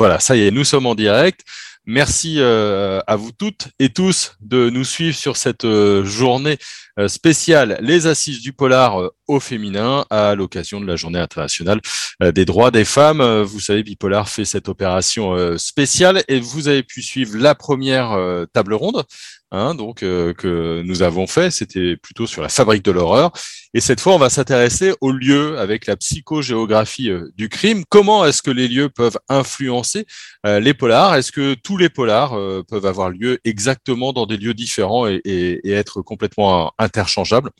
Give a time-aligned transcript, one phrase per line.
[0.00, 1.42] Voilà, ça y est, nous sommes en direct.
[1.84, 6.56] Merci euh, à vous toutes et tous de nous suivre sur cette euh, journée
[6.98, 11.82] euh, spéciale Les Assises du Polar au féminin à l'occasion de la Journée internationale
[12.22, 13.42] des droits des femmes.
[13.42, 18.18] Vous savez, Bipolar fait cette opération spéciale et vous avez pu suivre la première
[18.54, 19.04] table ronde
[19.52, 23.32] Hein, donc euh, que nous avons fait, c'était plutôt sur la fabrique de l'horreur.
[23.74, 27.82] Et cette fois, on va s'intéresser aux lieux avec la psychogéographie euh, du crime.
[27.88, 30.06] Comment est-ce que les lieux peuvent influencer
[30.46, 31.16] euh, les polars?
[31.16, 32.30] Est-ce que tous les polars
[32.68, 37.50] peuvent avoir lieu exactement dans des lieux différents et, et être complètement interchangeables?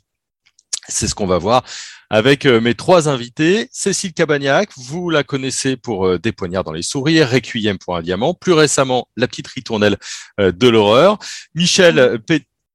[0.87, 1.63] C'est ce qu'on va voir
[2.11, 3.69] avec euh, mes trois invités.
[3.71, 8.01] Cécile Cabagnac, vous la connaissez pour euh, Des poignards dans les sourires, Requiem pour un
[8.01, 9.97] diamant, plus récemment La petite ritournelle
[10.39, 11.19] euh, de l'horreur.
[11.55, 12.19] Michel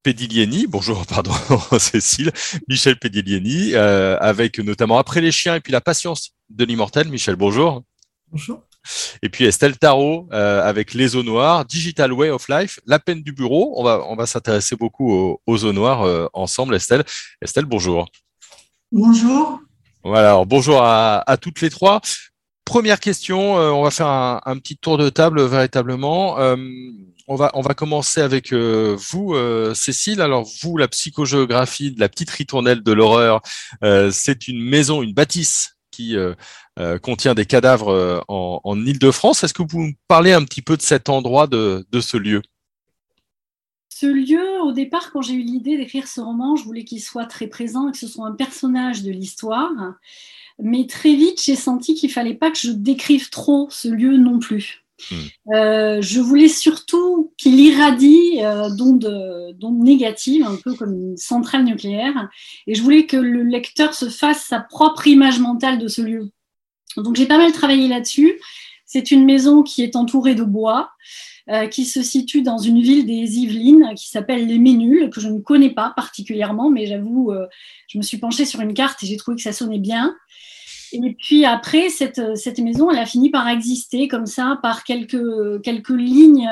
[0.02, 1.32] Pediglieni, bonjour, pardon
[1.78, 2.32] Cécile,
[2.66, 7.08] Michel Pediglieni, avec notamment Après les chiens et puis La patience de l'immortel.
[7.10, 7.82] Michel, bonjour.
[8.32, 8.62] Bonjour.
[9.20, 13.32] Et puis Estelle Tarot avec Les eaux noires, Digital Way of Life, La peine du
[13.32, 13.74] bureau.
[13.76, 17.04] On va, on va s'intéresser beaucoup aux, aux eaux noires ensemble, Estelle.
[17.42, 18.08] Estelle, bonjour.
[18.98, 19.60] Bonjour.
[20.04, 22.00] Voilà, bonjour à, toutes les trois.
[22.64, 26.38] Première question, euh, on va faire un, petit tour de table véritablement.
[26.38, 26.56] Euh,
[27.28, 29.36] on, va, on va commencer avec euh, vous,
[29.74, 30.22] Cécile.
[30.22, 33.42] Alors vous, la psychogéographie de la petite ritournelle de l'horreur,
[33.82, 36.16] c'est une maison, une bâtisse qui
[37.02, 39.44] contient des cadavres en, en Ile-de-France.
[39.44, 42.40] Est-ce que vous pouvez nous parler un petit peu de cet endroit, de ce lieu?
[43.98, 47.24] Ce lieu, au départ, quand j'ai eu l'idée d'écrire ce roman, je voulais qu'il soit
[47.24, 49.72] très présent et que ce soit un personnage de l'histoire.
[50.58, 54.38] Mais très vite, j'ai senti qu'il fallait pas que je décrive trop ce lieu non
[54.38, 54.84] plus.
[55.10, 55.54] Hmm.
[55.54, 62.28] Euh, je voulais surtout qu'il irradie euh, d'ondes négatives, un peu comme une centrale nucléaire,
[62.66, 66.30] et je voulais que le lecteur se fasse sa propre image mentale de ce lieu.
[66.98, 68.40] Donc j'ai pas mal travaillé là-dessus.
[68.86, 70.90] C'est une maison qui est entourée de bois.
[71.48, 75.28] Euh, qui se situe dans une ville des Yvelines qui s'appelle les Ménules, que je
[75.28, 77.46] ne connais pas particulièrement, mais j'avoue, euh,
[77.86, 80.16] je me suis penchée sur une carte et j'ai trouvé que ça sonnait bien.
[80.90, 85.62] Et puis après, cette, cette, maison, elle a fini par exister comme ça, par quelques,
[85.62, 86.50] quelques lignes.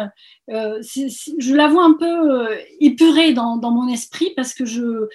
[0.48, 5.08] Euh, je la vois un peu épurée dans, dans, mon esprit parce que je,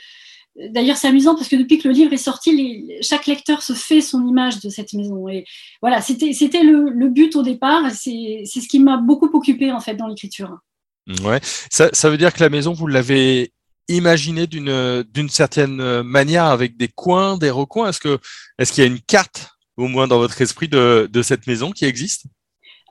[0.71, 4.01] D'ailleurs, c'est amusant parce que depuis que le livre est sorti, chaque lecteur se fait
[4.01, 5.27] son image de cette maison.
[5.29, 5.45] Et
[5.81, 7.89] voilà, c'était le, but au départ.
[7.91, 10.57] C'est ce qui m'a beaucoup occupé en fait dans l'écriture.
[11.23, 13.53] Ouais, ça, veut dire que la maison, vous l'avez
[13.87, 17.89] imaginée d'une certaine manière avec des coins, des recoins.
[17.89, 18.19] Est-ce
[18.57, 21.85] est-ce qu'il y a une carte au moins dans votre esprit de cette maison qui
[21.85, 22.25] existe?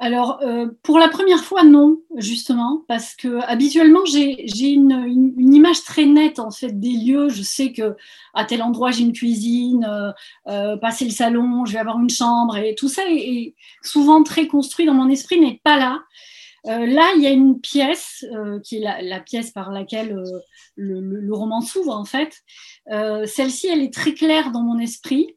[0.01, 6.05] Alors, euh, pour la première fois, non, justement, parce que habituellement, j'ai une, image très
[6.05, 7.29] nette en fait des lieux.
[7.29, 7.97] Je sais que
[8.33, 10.13] à tel endroit, j'ai une cuisine, euh,
[10.47, 14.47] euh, passer le salon, je vais avoir une chambre, et tout ça est, souvent très
[14.47, 16.01] construit dans mon esprit, n'est pas là.
[16.65, 18.25] là, il y a une pièce
[18.65, 20.23] qui est la, pièce par laquelle
[20.77, 22.37] le, roman s'ouvre, en fait.
[22.87, 25.37] Celle-ci, elle est très claire dans mon esprit.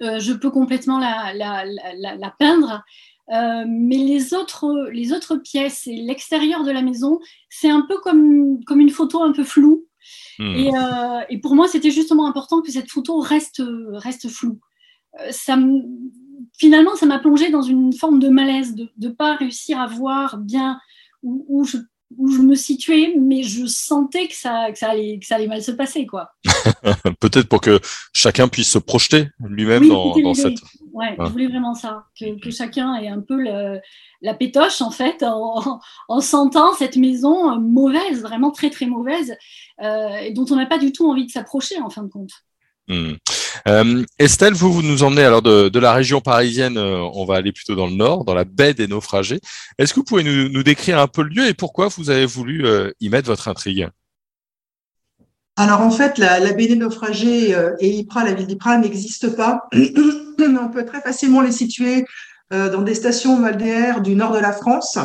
[0.00, 2.82] je peux complètement la peindre
[3.30, 7.98] euh, mais les autres, les autres pièces et l'extérieur de la maison, c'est un peu
[8.00, 9.86] comme, comme une photo un peu floue.
[10.38, 10.54] Hmm.
[10.56, 13.62] Et, euh, et, pour moi, c'était justement important que cette photo reste,
[13.92, 14.58] reste floue.
[15.20, 15.56] Euh, ça
[16.58, 20.38] finalement, ça m'a plongé dans une forme de malaise, de ne pas réussir à voir
[20.38, 20.80] bien
[21.22, 21.78] où, où je
[22.18, 25.46] où je me situais, mais je sentais que ça, que ça, allait, que ça allait
[25.46, 26.06] mal se passer.
[26.06, 26.30] quoi.
[27.20, 27.80] Peut-être pour que
[28.12, 30.58] chacun puisse se projeter lui-même dans, dans cette.
[30.92, 33.80] Ouais, je voulais vraiment ça, que, que chacun ait un peu le,
[34.20, 39.36] la pétoche, en fait, en, en, sentant cette maison mauvaise, vraiment très, très mauvaise,
[39.82, 42.32] euh, et dont on n'a pas du tout envie de s'approcher, en fin de compte.
[42.88, 43.14] Hmm.
[43.68, 47.74] Euh, Estelle, vous, nous emmenez alors de, la région parisienne, euh, on va aller plutôt
[47.74, 49.40] dans le nord, dans la baie des naufragés.
[49.78, 52.66] Est-ce que vous pouvez nous, décrire un peu le lieu et pourquoi vous avez voulu
[52.66, 53.88] euh, y mettre votre intrigue?
[55.56, 59.68] Alors en fait, la, baie des naufragés et Ypres, la ville d'Ypres n'existe pas.
[59.72, 62.04] on peut très facilement les situer
[62.50, 64.98] dans des stations balnéaires du nord de la France.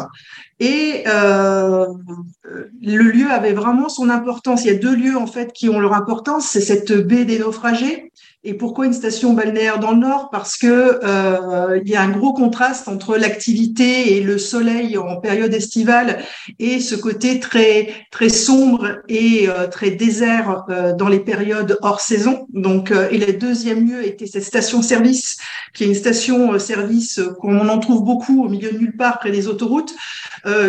[0.60, 4.64] Et le lieu avait vraiment son importance.
[4.64, 6.48] Il y a deux lieux en fait qui ont leur importance.
[6.48, 8.10] C'est cette baie des naufragés
[8.44, 10.30] et pourquoi une station balnéaire dans le nord?
[10.32, 15.18] Parce que euh, il y a un gros contraste entre l'activité et le soleil en
[15.18, 16.20] période estivale
[16.60, 22.00] et ce côté très très sombre et euh, très désert euh, dans les périodes hors
[22.00, 22.48] saison.
[22.54, 25.38] Donc, euh, et le deuxième lieu était cette station-service,
[25.74, 29.48] qui est une station-service qu'on en trouve beaucoup au milieu de nulle part près des
[29.48, 29.94] autoroutes,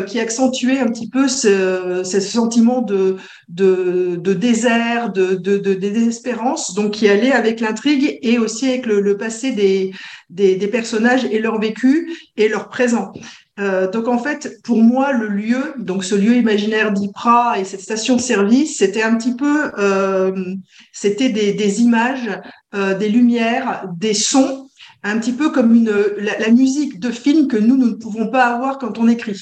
[0.08, 3.16] qui accentuait un petit peu ce, ce sentiment de,
[3.48, 8.68] de, de désert, de, de, de, désespérance, donc qui allait avec la l'intrigue et aussi
[8.68, 9.92] avec le, passé des,
[10.30, 13.12] des, personnages et leur vécu et leur présent.
[13.58, 17.80] Euh, donc en fait, pour moi, le lieu, donc ce lieu imaginaire d'Ypres et cette
[17.80, 20.54] station-service, c'était un petit peu, euh,
[20.92, 22.30] c'était des, des images,
[22.74, 24.68] euh, des lumières, des sons,
[25.02, 28.28] un petit peu comme une la, la, musique de film que nous nous ne pouvons
[28.30, 29.40] pas avoir quand on écrit.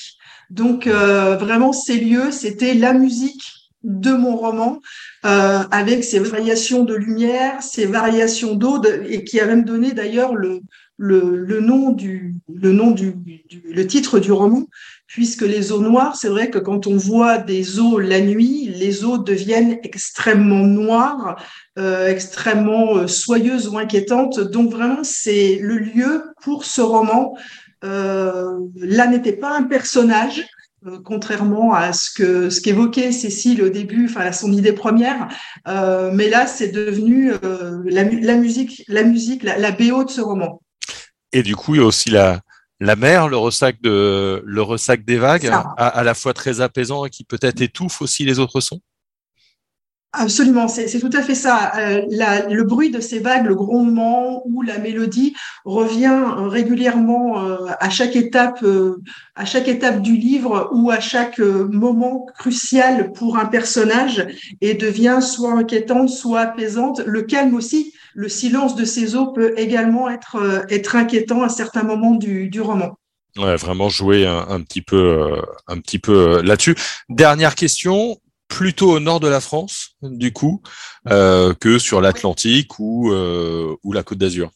[0.49, 3.56] Donc vraiment, ces lieux, c'était la musique
[3.87, 4.81] de mon roman,
[5.25, 10.35] euh, avec ses variations de lumière, ses variations d'eau, et qui a même donné d'ailleurs
[10.35, 10.61] le,
[10.99, 14.67] le, le, nom du le nom du, du, le titre du roman,
[15.07, 19.05] puisque les eaux noires, c'est vrai que quand on voit des eaux la nuit, les
[19.05, 21.37] eaux deviennent extrêmement noires,
[21.79, 24.41] euh, extrêmement euh, soyeuses ou inquiétantes.
[24.41, 27.37] Donc vraiment, c'est le lieu pour ce roman.
[27.85, 30.45] Euh, là n'était pas un personnage,
[31.05, 35.29] contrairement à ce que ce qu'évoquait Cécile au début, enfin à son idée première.
[35.69, 40.11] Euh, mais là, c'est devenu euh, la, la, musique, la musique, la, la, BO de
[40.11, 40.63] ce roman.
[41.33, 42.41] Et du coup, il y a aussi la
[42.79, 47.07] la mer, le ressac de le ressac des vagues, à, à, la fois très apaisant
[47.07, 48.81] et qui peut-être étouffe aussi les autres sons?
[50.19, 51.73] Absolument, c'est tout à fait ça.
[51.77, 52.01] Euh,
[52.49, 55.35] le bruit de ces vagues, le grondement ou la mélodie
[55.67, 59.03] revient régulièrement euh, à chaque étape, euh,
[59.35, 64.27] à chaque étape du livre ou à chaque euh, moment crucial pour un personnage
[64.63, 67.03] et devient soit inquiétante, soit apaisante.
[67.05, 71.51] Le calme aussi, le silence de ces eaux peut également être euh, être inquiétant à
[71.51, 72.99] certains moments du, roman.
[73.37, 76.75] Ouais, vraiment jouer un petit peu, un petit peu là-dessus.
[77.11, 78.17] Dernière question
[78.49, 80.63] plutôt au nord de la France, du coup,
[81.09, 84.51] euh, que sur l'Atlantique ou, euh, ou la Côte d'Azur.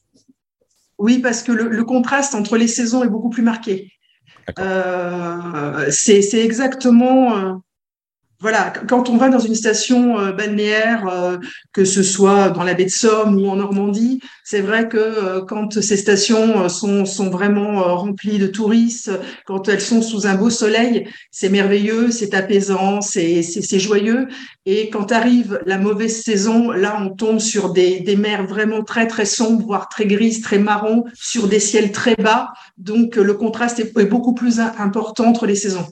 [0.99, 3.93] Oui, parce que le, le, contraste entre les saisons est beaucoup plus marqué.
[4.59, 7.61] Euh, c'est exactement
[8.41, 11.37] voilà, quand on va dans une station euh, balnéaire, euh,
[11.75, 15.45] que ce soit dans la baie de Somme ou en Normandie, c'est vrai que euh,
[15.45, 19.11] quand ces stations sont, vraiment remplies de touristes,
[19.45, 24.27] quand elles sont sous un beau soleil, c'est merveilleux, c'est apaisant, c'est joyeux.
[24.65, 29.27] Et quand arrive la mauvaise saison, là, on tombe sur des, mers vraiment très, très
[29.27, 32.49] sombres, voire très grises, très marron, sur des ciels très bas.
[32.79, 35.87] Donc, le contraste est beaucoup plus important entre les saisons.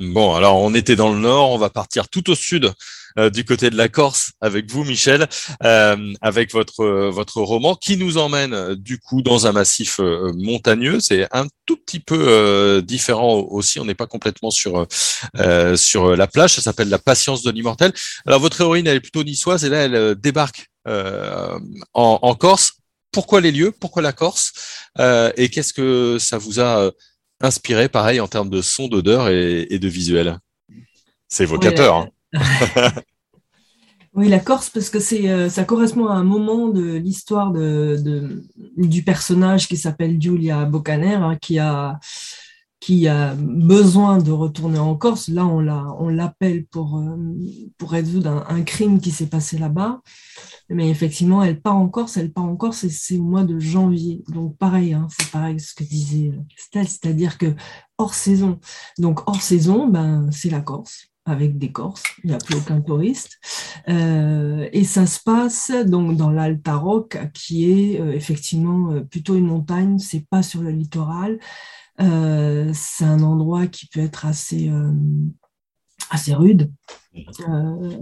[0.00, 2.72] Bon, alors on était dans le nord, on va partir tout au sud
[3.18, 5.28] euh, du côté de la Corse avec vous, Michel,
[5.62, 11.00] euh, avec votre euh, votre roman qui nous emmène du coup dans un massif montagneux.
[11.00, 13.78] C'est un tout petit peu différent aussi.
[13.78, 14.86] On n'est pas complètement sur
[15.76, 16.54] sur la plage.
[16.54, 17.92] Ça s'appelle La Patience de l'immortel.
[18.26, 20.70] Alors votre héroïne, elle est plutôt niçoise et là, elle débarque
[21.92, 22.72] en, Corse.
[23.12, 23.72] Pourquoi les lieux?
[23.72, 24.54] Pourquoi la Corse?
[25.36, 26.90] Et qu'est-ce que ça vous a
[27.40, 30.38] inspiré, pareil, en termes de son, d'odeur et, et, de visuel.
[31.28, 32.08] C'est évocateur.
[32.32, 32.86] Oui, la...
[32.86, 32.92] Hein.
[34.14, 37.96] oui, la Corse, parce que c'est, euh, ça correspond à un moment de l'histoire de,
[38.00, 38.44] de,
[38.76, 41.98] du personnage qui s'appelle Giulia Bocaner, hein, qui a
[42.80, 45.28] qui a besoin de retourner en Corse.
[45.28, 47.16] Là, on, l'a, on l'appelle pour, euh,
[47.76, 50.00] pour résoudre un, un crime qui s'est passé là-bas.
[50.70, 53.58] Mais effectivement, elle part en Corse, elle part en Corse et c'est au mois de
[53.58, 54.22] janvier.
[54.28, 57.54] Donc pareil, hein, c'est pareil ce que disait Stella, c'est-à-dire que
[57.98, 58.60] hors saison.
[58.98, 62.80] Donc hors saison, ben, c'est la Corse avec des Corses, il n'y a plus aucun
[62.80, 63.38] touriste.
[63.88, 69.36] Euh, et ça se passe donc dans l'Alta Rock, qui est euh, effectivement euh, plutôt
[69.36, 71.38] une montagne, c'est pas sur le littoral.
[72.00, 74.92] Euh, c'est un endroit qui peut être assez euh,
[76.10, 76.70] assez rude.
[77.16, 77.98] Euh,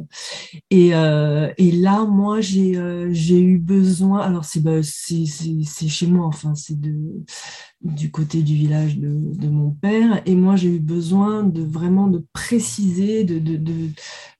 [0.71, 4.21] et, euh, et, là, moi, j'ai euh, eu besoin.
[4.21, 10.23] Alors, c'est bah, chez moi, enfin, c'est du côté du village de, de mon père.
[10.27, 13.25] Et moi, j'ai eu besoin de vraiment de préciser.
[13.25, 13.91] De, de, de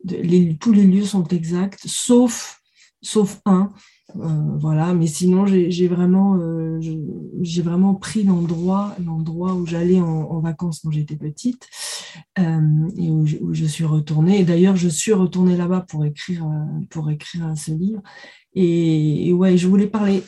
[0.05, 2.61] les, tous les lieux sont exacts, sauf,
[3.03, 3.73] sauf un
[4.17, 6.41] euh, voilà, mais sinon j'ai vraiment,
[7.43, 11.69] j'ai vraiment pris l'endroit, l'endroit où j'allais en, en, vacances quand j'étais petite
[12.39, 14.41] euh, et où je, suis retournée.
[14.41, 18.03] Et d'ailleurs, je suis retournée là-bas pour écrire, euh, pour écrire ce livre.
[18.55, 20.23] Et, ouais, je voulais parler.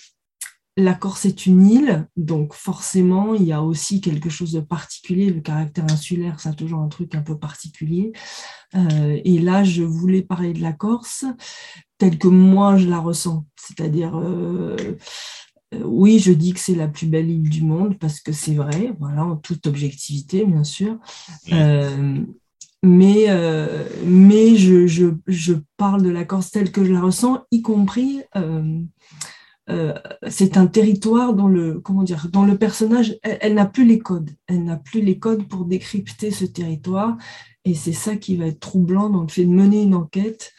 [0.76, 5.30] La Corse est une île, donc forcément, il y a aussi quelque chose de particulier.
[5.30, 8.12] Le caractère insulaire, ça a toujours un truc un peu particulier.
[8.74, 11.24] Euh, et là, je voulais parler de la Corse
[11.98, 13.44] telle que moi je la ressens.
[13.56, 14.18] C'est-à-dire,
[15.72, 18.92] oui, je dis que c'est la plus belle île du monde parce que c'est vrai,
[18.98, 20.98] voilà, en toute objectivité, bien sûr.
[21.52, 22.18] Euh,
[22.82, 27.44] mais euh, mais je, je, je, parle de la Corse telle que je la ressens,
[27.50, 28.22] y compris.
[28.36, 29.94] Euh,
[30.28, 34.00] c'est un territoire dont le comment dire dans le personnage elle, elle n'a plus les
[34.00, 37.16] codes elle n'a plus les codes pour décrypter ce territoire
[37.64, 40.52] et c'est ça qui va être troublant dans le fait de mener une enquête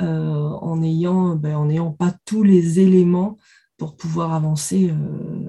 [0.00, 3.38] en ayant, ben, en n'ayant pas tous les éléments
[3.78, 4.92] pour pouvoir avancer,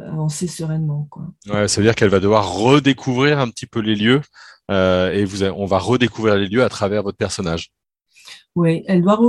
[0.08, 1.08] avancer sereinement.
[1.10, 1.24] Quoi.
[1.48, 4.22] Ouais, ça veut dire qu'elle va devoir redécouvrir un petit peu les lieux
[4.72, 7.72] et vous, on va redécouvrir les lieux à travers votre personnage.
[8.56, 9.20] Oui, elle doit.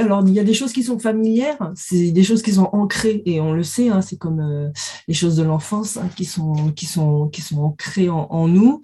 [0.00, 3.22] Alors, il y a des choses qui sont familières, c'est des choses qui sont ancrées,
[3.26, 4.70] et on le sait, hein, c'est comme euh,
[5.06, 8.80] les choses de l'enfance hein, qui, sont, qui, sont, qui sont ancrées en, nous.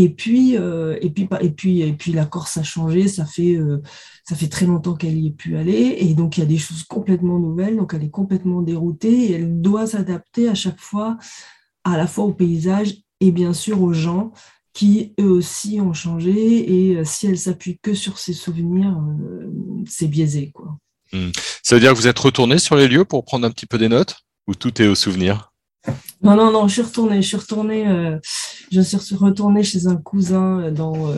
[0.00, 3.56] Et puis, euh, et, puis, et, puis, et puis, la Corse a changé, ça fait,
[3.56, 3.82] euh,
[4.22, 6.56] ça fait très longtemps qu'elle y est pu aller, et donc il y a des
[6.56, 11.18] choses complètement nouvelles, donc elle est complètement déroutée, et elle doit s'adapter à chaque fois,
[11.82, 14.32] à la fois au paysage et bien sûr aux gens
[14.72, 19.50] qui eux aussi ont changé et euh, si elle s'appuie que sur ses souvenirs, euh,
[19.88, 20.52] c'est biaisé.
[20.52, 20.78] Quoi.
[21.12, 21.30] Hmm.
[21.64, 23.78] Ça veut dire que vous êtes retourné sur les lieux pour prendre un petit peu
[23.78, 24.18] des notes?
[24.46, 25.52] Ou tout est au souvenir?
[26.22, 27.22] Non, non, non, je suis retournée.
[27.22, 28.18] Je suis retournée, euh,
[28.70, 31.12] je suis retournée chez un cousin dans,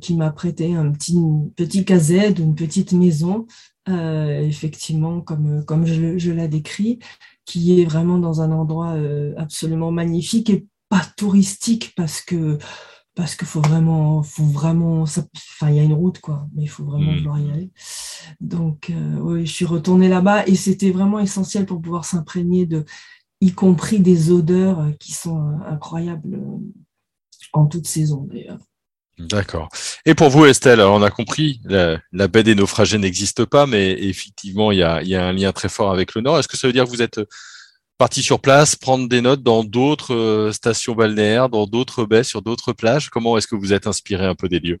[0.00, 1.18] qui m'a prêté un petit,
[1.56, 3.46] petit casette, une petite maison,
[3.86, 6.98] effectivement, comme, comme je, je l'ai décrit,
[7.44, 8.94] qui est vraiment dans un endroit
[9.36, 12.58] absolument magnifique et pas touristique parce que
[13.14, 16.68] parce qu'il faut vraiment, faut vraiment, enfin il y a une route quoi, mais il
[16.68, 17.16] faut vraiment mmh.
[17.16, 17.72] vouloir y aller.
[18.40, 22.84] Donc euh, oui, je suis retournée là-bas et c'était vraiment essentiel pour pouvoir s'imprégner de,
[23.40, 26.58] y compris des odeurs qui sont euh, incroyables euh,
[27.52, 28.58] en toute saison d'ailleurs.
[29.18, 29.68] D'accord.
[30.06, 34.70] Et pour vous, Estelle, on a compris, la, baie des naufragés n'existe pas, mais effectivement,
[34.70, 36.38] il y a, y a, un lien très fort avec le Nord.
[36.38, 37.20] Est-ce que ça veut dire que vous êtes
[37.98, 42.42] parti sur place, prendre des notes dans d'autres euh, stations balnéaires, dans d'autres baies, sur
[42.42, 43.10] d'autres plages?
[43.10, 44.78] Comment est-ce que vous êtes inspiré un peu des lieux?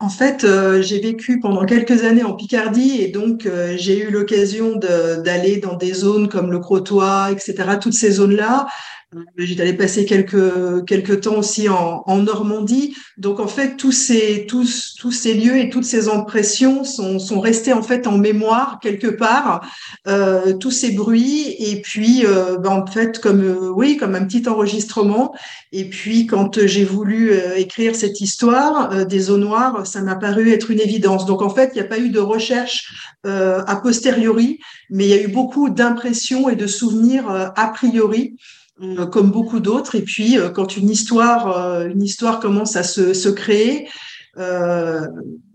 [0.00, 4.10] En fait, euh, j'ai vécu pendant quelques années en Picardie et donc euh, j'ai eu
[4.10, 8.68] l'occasion d'aller dans des zones comme le Crotoy, etc., toutes ces zones-là,
[9.14, 9.20] euh,
[9.58, 12.94] allé passer quelques quelques temps aussi en, en, Normandie.
[13.16, 17.40] Donc en fait tous ces tous tous ces lieux et toutes ces impressions sont sont
[17.40, 19.66] restés en fait en mémoire quelque part.
[20.06, 24.24] Euh, tous ces bruits et puis euh, ben, en fait comme euh, oui comme un
[24.26, 25.34] petit enregistrement.
[25.72, 30.50] Et puis quand j'ai voulu euh, écrire cette histoire des zones noires, ça m'a paru
[30.50, 31.24] être une évidence.
[31.24, 32.92] Donc en fait il n'y a pas eu de recherche
[33.24, 34.58] a posteriori,
[34.90, 38.36] mais il y a eu beaucoup d'impressions et de souvenirs a priori.
[38.80, 39.96] Euh, comme beaucoup d'autres.
[39.96, 43.88] Et puis, euh, quand une histoire, euh, une histoire commence à se, se créer,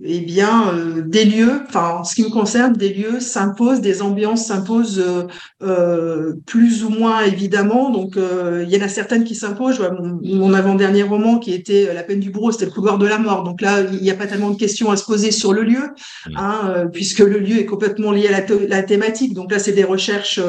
[0.06, 4.02] eh bien, euh, des lieux, enfin, en ce qui me concerne, des lieux s'imposent, des
[4.02, 5.28] ambiances s'imposent euh,
[5.62, 7.90] euh plus ou moins évidemment.
[7.90, 9.80] Donc, il y en a certaines qui s'imposent.
[9.80, 13.18] Mon, mon avant-dernier roman, qui était La peine du bourreau, c'était le couloir de la
[13.18, 13.44] mort.
[13.44, 15.90] Donc là, il n'y a pas tellement de questions à se poser sur le lieu,
[16.28, 16.38] mmh.
[16.38, 19.34] hein, puisque le lieu est complètement lié à la, la thématique.
[19.34, 20.42] Donc là, c'est des recherches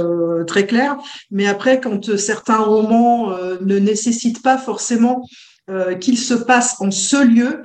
[0.47, 0.97] très claires.
[1.31, 5.23] Mais après, quand certains romans ne nécessitent pas forcément
[5.71, 7.63] euh, qu'il se passe en ce lieu.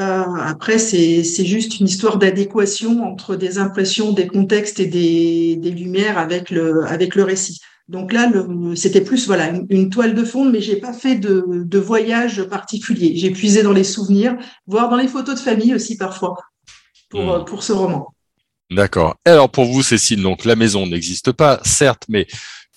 [0.00, 5.70] Euh, après, c'est juste une histoire d'adéquation entre des impressions, des contextes et des, des,
[5.70, 7.60] lumières avec le, avec le récit.
[7.88, 8.32] Donc là,
[8.74, 13.12] c'était plus voilà une, toile de fond, mais j'ai pas fait de, de voyage particulier.
[13.16, 16.36] J'ai puisé dans les souvenirs, voire dans les photos de famille aussi parfois
[17.10, 17.44] pour, hmm.
[17.44, 18.14] pour ce roman.
[18.70, 19.16] D'accord.
[19.26, 22.26] Alors pour vous, Cécile, donc la maison n'existe pas, certes, mais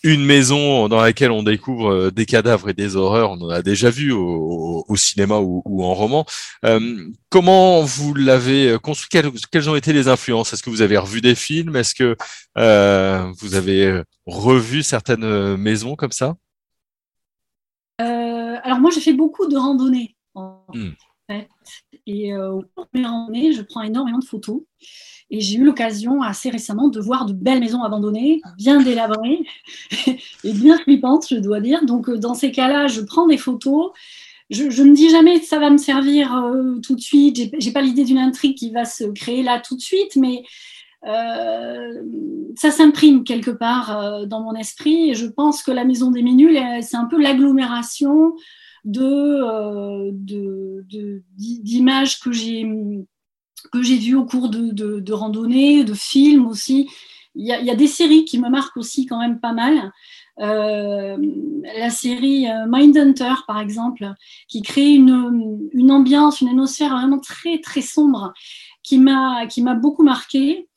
[0.05, 3.63] une maison dans laquelle on découvre euh, des cadavres et des horreurs, on en a
[3.63, 6.25] déjà vu au, cinéma ou, en roman.
[6.63, 9.09] Euh, comment vous l'avez euh, construit
[9.51, 10.53] quelles, ont été les influences?
[10.53, 11.75] Est-ce que vous avez revu des films?
[11.75, 12.15] Est-ce que
[13.41, 16.35] vous avez revu certaines maisons comme ça?
[17.97, 20.91] Alors moi, j'ai fait beaucoup de randonnées en hmm.
[21.29, 21.49] fait.
[22.07, 24.61] Et au cours de mes randonnées, je prends énormément de photos.
[25.31, 29.39] Et j'ai eu l'occasion assez récemment de voir de belles maisons abandonnées, bien délabrées
[30.43, 31.83] et bien flippantes, je dois dire.
[31.85, 33.91] Donc, euh, dans ces cas-là, je prends des photos.
[34.51, 37.49] Je, ne me dis jamais que ça va me servir euh, tout de suite.
[37.57, 40.43] J'ai pas l'idée d'une intrigue qui va se créer là tout de suite, mais
[41.07, 42.03] euh,
[42.55, 45.09] ça s'imprime quelque part dans mon esprit.
[45.09, 48.35] Et je pense que la Maison des Minules, c'est un peu l'agglomération
[48.85, 50.11] de
[51.37, 52.65] d'images que j'ai
[53.71, 56.89] que j'ai vu au cours de, de, randonnées, de films aussi.
[57.37, 59.91] Il y, a, des séries qui me marquent aussi quand même pas mal.
[60.39, 61.17] Euh,
[61.77, 64.13] la série euh, Mindhunter, par exemple,
[64.47, 68.33] qui crée une, une, ambiance, une atmosphère vraiment très très sombre,
[68.83, 70.69] qui m'a qui m'a beaucoup marqué.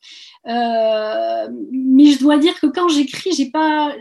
[0.47, 3.93] Euh, mais je dois dire que quand j'écris, j'ai pas,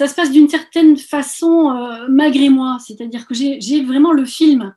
[0.00, 4.74] ça se passe d'une certaine façon euh, malgré moi, c'est-à-dire que j'ai vraiment le film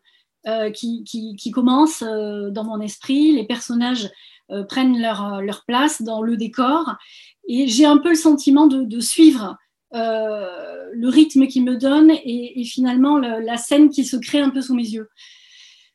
[0.47, 3.31] euh, qui, commence euh, dans mon esprit.
[3.31, 4.11] Les personnages
[4.67, 6.97] prennent leur, place dans le décor
[7.47, 9.55] et j'ai un peu le sentiment de, suivre
[9.93, 14.61] le rythme qu'il me donne et, finalement le, la scène qui se crée un peu
[14.61, 15.07] sous mes yeux.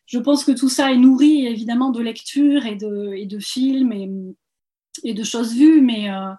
[0.06, 4.08] je pense que tout ça est nourri évidemment de lectures et de, et films et,
[5.04, 6.32] et, de choses vues, mais, euh,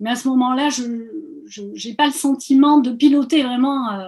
[0.00, 4.04] mais à ce moment-là, je n'ai pas le sentiment de piloter vraiment euh,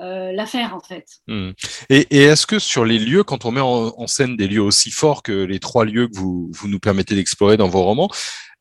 [0.00, 1.06] euh, l'affaire en fait.
[1.26, 1.50] Hmm.
[1.90, 5.22] Et, est-ce que sur les lieux, quand on met en, scène des lieux aussi forts
[5.22, 8.10] que les trois lieux que vous, vous nous permettez d'explorer dans vos romans,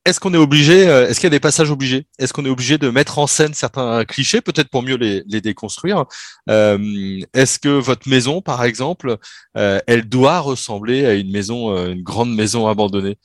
[0.03, 2.07] est-ce qu'on est obligé, est-ce qu'il y a des passages obligés?
[2.17, 6.05] Est-ce qu'on est obligé de mettre en scène certains clichés, peut-être pour mieux les, déconstruire?
[6.47, 9.17] Est-ce que votre maison, par exemple,
[9.53, 13.19] elle doit ressembler à une maison, une grande maison abandonnée?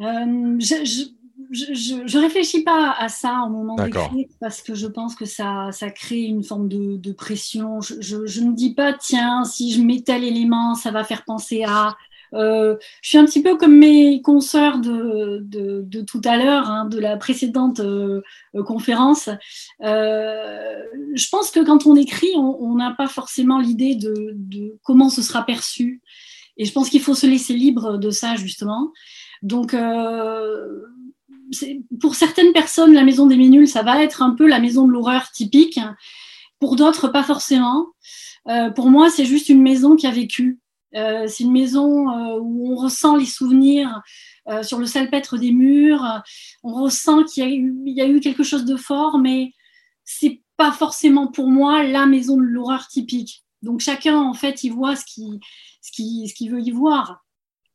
[0.00, 1.04] Euh, je,
[1.52, 5.90] je, réfléchis pas à ça au moment d'écrire parce que je pense que ça, ça
[5.90, 7.80] crée une forme de, de pression.
[7.80, 11.24] Je, je, je ne dis pas tiens si je mets tel élément ça va faire
[11.24, 11.96] penser à
[12.34, 16.68] euh, je suis un petit peu comme mes consoeurs de, de, de tout à l'heure,
[16.68, 18.22] hein, de la précédente euh,
[18.66, 19.28] conférence.
[19.82, 20.74] Euh,
[21.14, 25.22] je pense que quand on écrit, on n'a pas forcément l'idée de, de, comment ce
[25.22, 26.02] sera perçu.
[26.56, 28.92] Et je pense qu'il faut se laisser libre de ça, justement.
[29.42, 30.82] Donc, euh,
[32.00, 34.92] pour certaines personnes, la maison des minules, ça va être un peu la maison de
[34.92, 35.80] l'horreur typique.
[36.58, 37.86] Pour d'autres, pas forcément.
[38.48, 40.60] Euh, pour moi, c'est juste une maison qui a vécu.
[40.96, 44.02] Euh, c'est une maison où on ressent les souvenirs
[44.62, 46.04] sur le salpêtre des murs.
[46.64, 47.44] On ressent qu'il
[47.86, 49.52] y, y, a eu quelque chose de fort, mais
[50.04, 53.44] c'est pas forcément pour moi la maison de l'horreur typique.
[53.62, 57.24] Donc chacun, en fait, il voit ce qu'il veut y voir.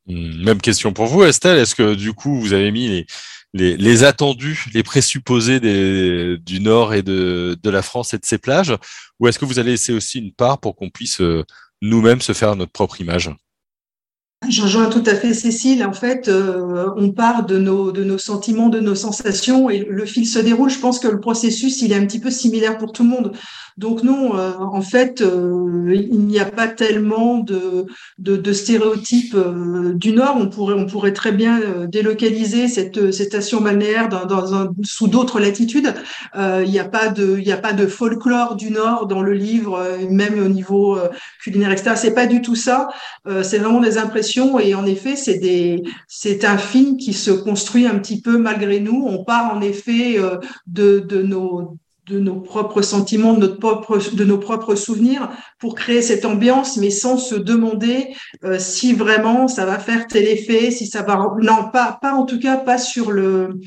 [0.06, 1.58] Hmm, même question pour vous, Estelle.
[1.58, 3.06] Est-ce que du coup, vous avez mis
[3.54, 8.74] les, attendus, les présupposés du nord et de, la France et de ses plages,
[9.18, 11.20] ou est-ce que vous allez laisser aussi une part pour qu'on puisse
[11.82, 13.30] nous-mêmes se faire notre propre image?
[14.48, 15.84] Je rejoins tout à fait Cécile.
[15.84, 20.04] En fait, euh, on part de nos, de nos sentiments, de nos sensations et le
[20.04, 20.70] fil se déroule.
[20.70, 23.32] Je pense que le processus, il est un petit peu similaire pour tout le monde.
[23.76, 27.84] Donc non, euh, en fait, euh, il n'y a pas tellement de,
[28.18, 30.36] de, de stéréotypes euh, du Nord.
[30.38, 34.70] On pourrait, on pourrait très bien euh, délocaliser cette, cette station balnéaire dans, dans un,
[34.82, 35.92] sous d'autres latitudes.
[36.36, 39.20] Euh, il n'y a pas de, il n'y a pas de folklore du Nord dans
[39.20, 40.98] le livre, même au niveau
[41.42, 41.92] culinaire, etc.
[41.96, 42.88] C'est pas du tout ça.
[43.42, 47.86] c'est vraiment des impressions et en effet, c'est des, c'est un film qui se construit
[47.86, 49.04] un petit peu malgré nous.
[49.06, 50.18] On part en effet
[50.66, 55.74] de, de nos de nos propres sentiments, de, notre propre, de nos propres souvenirs pour
[55.74, 58.14] créer cette ambiance, mais sans se demander
[58.44, 62.24] euh, si vraiment ça va faire tel effet, si ça va non pas pas en
[62.24, 63.60] tout cas pas sur le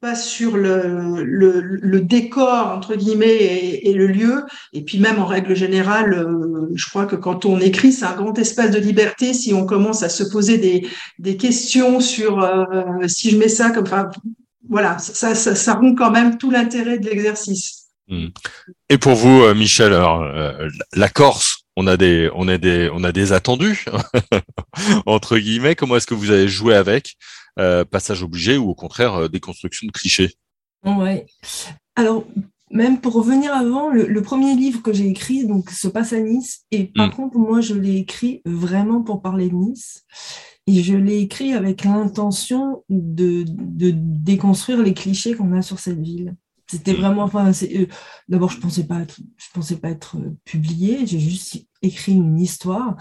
[0.00, 5.56] pas sur le, le, décor entre guillemets et, le lieu et puis même en règle
[5.56, 9.54] générale euh, je crois que quand on écrit c'est un grand espace de liberté si
[9.54, 10.86] on commence à se poser des,
[11.18, 12.64] des questions sur euh,
[13.06, 14.10] si je mets ça comme enfin
[14.68, 17.83] voilà ça, ça, ça rompt quand même tout l'intérêt de l'exercice.
[18.88, 22.90] Et pour vous, euh, Michel, alors, euh, la Corse, on a des, on a des,
[22.92, 23.84] on a des attendus
[25.06, 25.74] entre guillemets.
[25.74, 27.16] Comment est-ce que vous avez joué avec
[27.58, 30.34] euh, passage obligé ou au contraire déconstruction de clichés?
[30.84, 31.26] Ouais.
[31.96, 32.24] Alors
[32.70, 36.20] même pour revenir avant, le, le premier livre que j'ai écrit donc se passe à
[36.20, 37.12] Nice et par mmh.
[37.12, 40.04] contre moi je l'ai écrit vraiment pour parler de Nice
[40.66, 46.00] et je l'ai écrit avec l'intention de, de déconstruire les clichés qu'on a sur cette
[46.00, 46.34] ville.
[46.66, 47.86] C'était vraiment, enfin, euh,
[48.28, 51.06] d'abord, je pensais pas être, je pensais pas être euh, publié.
[51.06, 52.96] J'ai juste écrit une histoire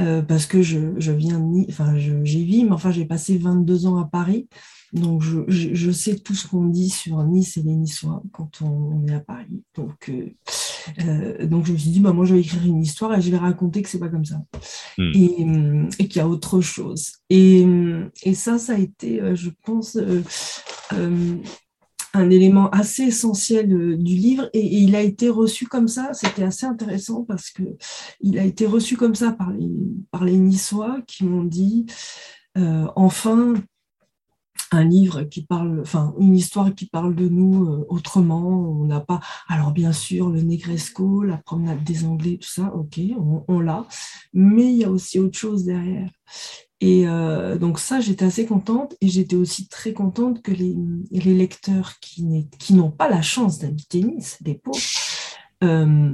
[0.00, 3.86] euh, parce que je, je viens de, enfin, j'y vis, mais enfin, j'ai passé 22
[3.86, 4.48] ans à Paris,
[4.92, 8.62] donc je, je, je sais tout ce qu'on dit sur Nice et les Niçois quand
[8.62, 9.62] on, on est à Paris.
[9.74, 13.20] Donc, euh, donc je me suis dit, bah moi, je vais écrire une histoire et
[13.20, 14.40] je vais raconter que c'est pas comme ça
[14.96, 15.12] Hmm.
[15.14, 15.46] et,
[16.00, 17.12] et qu'il y a autre chose.
[17.30, 17.64] Et,
[18.24, 19.96] et ça, ça a été, je pense
[22.14, 26.12] un élément assez essentiel euh, du livre et, il a été reçu comme ça.
[26.14, 27.62] C'était assez intéressant parce que
[28.20, 29.70] il a été reçu comme ça par les,
[30.10, 31.86] par les Niçois qui m'ont dit
[32.56, 33.54] euh, enfin
[34.70, 38.46] un livre qui parle, enfin une histoire qui parle de nous euh, autrement.
[38.46, 43.00] On n'a pas, alors bien sûr le Negresco, la promenade des Anglais, tout ça, ok,
[43.48, 43.86] on l'a,
[44.32, 46.10] mais il y a aussi autre chose derrière.
[46.80, 50.76] Et euh, donc ça, j'étais assez contente et j'étais aussi très contente que les,
[51.10, 52.24] les lecteurs qui
[52.70, 54.78] n'ont pas la chance d'habiter Nice, des pauvres,
[55.64, 56.12] euh,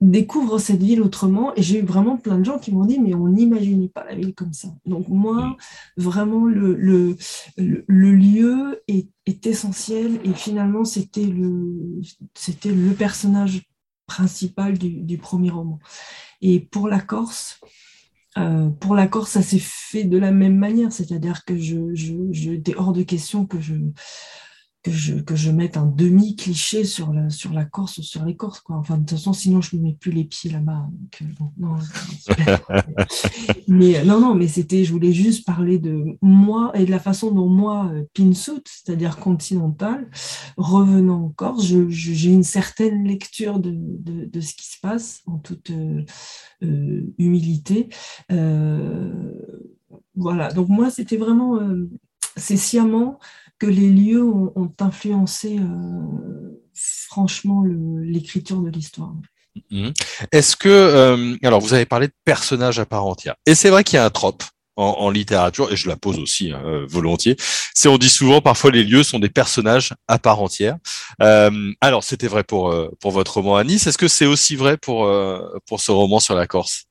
[0.00, 1.54] découvrent cette ville autrement.
[1.54, 4.16] Et j'ai eu vraiment plein de gens qui m'ont dit, mais on n'imaginait pas la
[4.16, 4.68] ville comme ça.
[4.84, 5.56] Donc moi,
[5.96, 7.16] vraiment, le, le,
[7.56, 12.00] le, le lieu est, est, essentiel et finalement, c'était le,
[12.98, 13.62] personnage
[14.06, 15.78] principal du, du premier roman.
[16.42, 17.60] Et pour la Corse,
[18.36, 22.14] euh, pour la Corse, ça s'est fait de la même manière, c'est-à-dire que je, je,
[22.32, 23.74] je hors de question que je,
[24.84, 28.36] que je, que je mette un demi-cliché sur la, sur la Corse ou sur les
[28.36, 28.60] Corses.
[28.60, 28.76] Quoi.
[28.76, 30.86] Enfin, de toute façon, sinon, je ne mets plus les pieds là-bas.
[30.92, 31.76] Donc, bon, non,
[33.68, 37.30] mais non, non, mais c'était, je voulais juste parler de moi et de la façon
[37.30, 40.10] dont moi, Pinsout, c'est-à-dire continental,
[40.58, 45.72] revenant en Corse, j'ai une certaine lecture de, de, ce qui se passe en toute
[46.60, 47.88] humilité.
[50.14, 51.58] voilà, donc moi, c'était vraiment,
[52.36, 53.18] c'est sciemment
[53.58, 55.58] que les lieux ont, influencé
[56.74, 57.64] franchement
[58.02, 59.14] l'écriture de l'histoire.
[59.70, 59.92] Mhm.
[60.32, 63.84] Est-ce que, euh, alors vous avez parlé de personnages à part entière, et c'est vrai
[63.84, 64.42] qu'il y a un trope
[64.76, 67.36] en, littérature, et je la pose aussi hein, euh, volontiers,
[67.74, 70.78] c'est on dit souvent parfois les lieux sont des personnages à part entière.
[71.22, 74.76] Euh, alors c'était vrai pour, pour votre roman à Nice, est-ce que c'est aussi vrai
[74.76, 75.08] pour,
[75.66, 76.86] pour ce roman sur la Corse?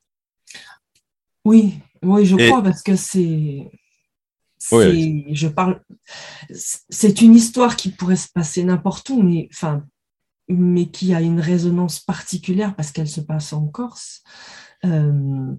[1.44, 3.70] Oui, oui, je crois, parce que c'est...
[4.70, 5.80] je parle,
[6.50, 9.84] c'est une histoire qui pourrait se passer n'importe où, mais enfin,
[10.48, 14.22] mais qui a une résonance particulière parce qu'elle se passe en Corse.
[14.84, 15.54] Euh,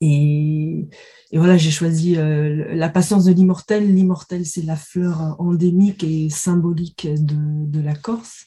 [0.00, 0.88] et,
[1.32, 3.94] voilà, j'ai choisi euh, La patience de l'immortel.
[3.94, 8.46] L'immortel, c'est la fleur endémique et symbolique de, la Corse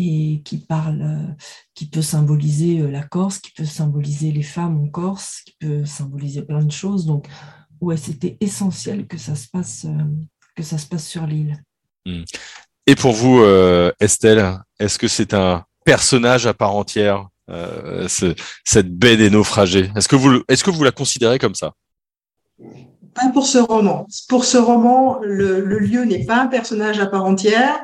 [0.00, 1.36] et qui parle,
[1.74, 6.42] qui peut symboliser la Corse, qui peut symboliser les femmes en Corse, qui peut symboliser
[6.42, 7.04] plein de choses.
[7.04, 7.26] Donc,
[7.80, 10.04] ouais, c'était essentiel que ça se passe, euh,
[10.56, 11.62] que ça se passe sur l'île?
[12.06, 12.24] Hmm.
[12.86, 18.98] Et pour vous, euh, Estelle, est-ce que c'est un personnage à part entière, euh, cette
[18.98, 19.90] baie des naufragés?
[19.94, 21.74] Est-ce que, vous, est-ce que vous la considérez comme ça?
[23.14, 24.06] Pas pour ce roman.
[24.28, 27.78] Pour ce roman, le, lieu n'est pas un personnage à part entière.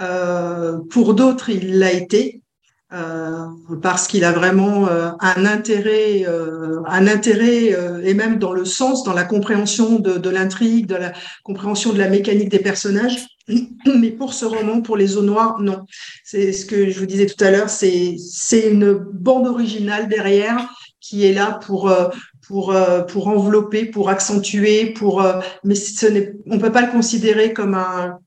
[0.00, 2.42] Euh, pour d'autres, il l'a été.
[3.82, 6.24] Parce qu'il a vraiment un intérêt,
[6.86, 11.12] un intérêt et même dans le sens, dans la compréhension de, de l'intrigue, de la
[11.42, 13.26] compréhension de la mécanique des personnages.
[13.86, 15.84] Mais pour ce roman, pour les eaux noires, non.
[16.24, 18.16] C'est ce que je vous disais tout à l'heure, c'est
[18.70, 20.68] une bande originale derrière
[21.00, 22.08] qui est là pour euh,
[22.46, 26.92] pour euh, pour envelopper, pour accentuer, pour euh, mais ce n'est on peut pas le
[26.92, 28.18] considérer comme un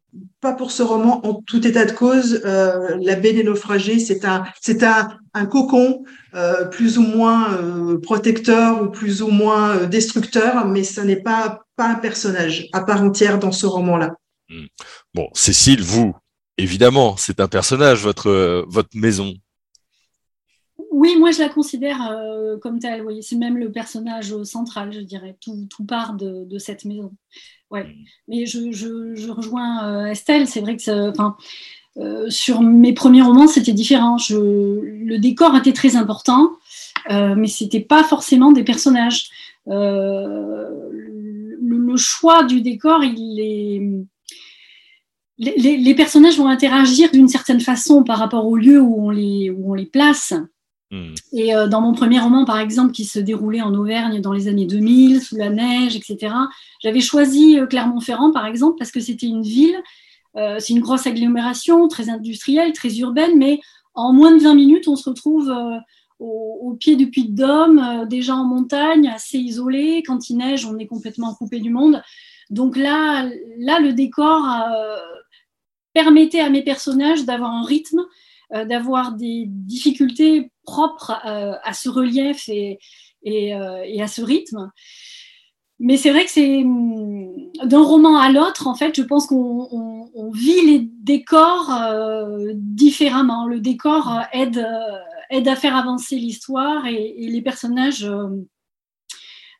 [0.41, 4.43] pas pour ce roman en tout état de cause la baie des naufragés c'est un
[4.59, 6.03] c'est un, un cocon
[6.71, 7.59] plus ou moins
[8.01, 13.01] protecteur ou plus ou moins destructeur mais ce n'est pas pas un personnage à part
[13.03, 14.11] entière dans ce roman là
[14.51, 14.65] Hmm.
[15.13, 16.13] Bon, Cécile, vous,
[16.57, 19.33] évidemment, c'est un personnage, votre, euh, votre maison.
[20.91, 23.03] Oui, moi je la considère euh, comme telle.
[23.03, 23.23] Oui.
[23.23, 25.37] C'est même le personnage central, je dirais.
[25.39, 27.13] Tout, part de, cette maison.
[27.69, 27.85] Ouais.
[27.85, 28.03] Hmm.
[28.27, 30.47] Mais je, rejoins euh, Estelle.
[30.47, 31.11] C'est vrai que
[32.29, 34.17] sur mes premiers romans, c'était différent.
[34.29, 36.51] le décor était très important,
[37.09, 39.29] mais c'était pas forcément des personnages.
[39.67, 40.67] le,
[41.97, 43.81] choix du décor, il est
[45.41, 49.71] les, personnages vont interagir d'une certaine façon par rapport au lieu où on les, où
[49.71, 50.33] on les place.
[50.91, 51.13] Hmm.
[51.31, 54.49] Et euh, dans mon premier roman, par exemple, qui se déroulait en Auvergne dans les
[54.49, 56.35] années 2000, sous la neige, etc.,
[56.81, 59.81] j'avais choisi euh, Clermont-Ferrand, par exemple, parce que c'était une ville,
[60.35, 63.61] euh, c'est une grosse agglomération, très industrielle, très urbaine, mais
[63.93, 65.53] en moins de 20 minutes, on se retrouve
[66.19, 70.03] au, pied du Puy de Dôme, déjà en montagne, assez isolé.
[70.05, 72.01] Quand il neige, on est complètement coupé du monde.
[72.49, 74.41] Donc là, là le décor
[75.93, 78.05] permettait à mes personnages d'avoir un rythme,
[78.53, 82.79] d'avoir des difficultés propres euh, à ce relief et,
[83.25, 84.71] euh, et, à ce rythme.
[85.79, 90.31] Mais c'est vrai que c'est hum, d'un roman à l'autre, en fait, je pense qu'on
[90.33, 91.71] vit les décors
[92.55, 93.47] différemment.
[93.47, 94.67] Le décor aide,
[95.31, 98.07] aide à faire avancer l'histoire et, les personnages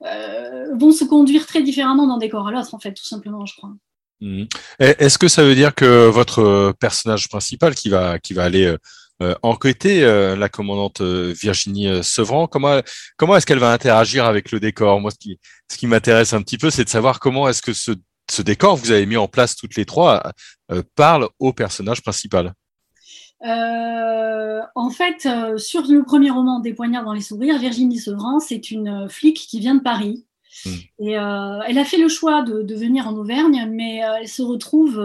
[0.04, 3.74] vont se conduire très différemment d'un décor à l'autre, en fait, tout simplement, je crois.
[4.22, 4.48] Mhm.
[4.80, 8.76] Est-ce que ça veut dire que votre euh, personnage principal qui va, qui va aller
[9.22, 10.02] euh, euh, enquêter,
[10.36, 12.82] la commandante Virginie Sevran, comment,
[13.18, 15.00] comment est-ce qu'elle va interagir avec le décor?
[15.00, 17.74] Moi, ce qui, ce qui m'intéresse un petit peu, c'est de savoir comment est-ce que
[17.74, 17.92] ce,
[18.30, 20.24] ce décor que vous avez mis en place toutes les trois
[20.96, 22.54] parle au personnage principal.
[23.44, 29.08] en fait, sur le premier roman des poignards dans les sourires, Virginie Sevran, c'est une
[29.10, 30.26] flic qui vient de Paris
[30.66, 30.70] Mm.
[31.00, 34.42] Et euh, elle a fait le choix de, venir en Auvergne, mais euh, elle se
[34.42, 35.00] retrouve.